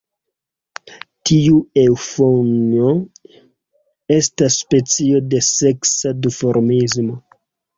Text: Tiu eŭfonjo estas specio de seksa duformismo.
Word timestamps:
Tiu 1.29 1.57
eŭfonjo 1.81 2.95
estas 4.17 4.57
specio 4.65 5.23
de 5.35 5.43
seksa 5.53 6.15
duformismo. 6.25 7.21